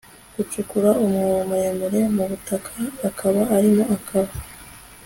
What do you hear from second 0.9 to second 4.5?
umwobo muremure mu butaka akaba arimo kaba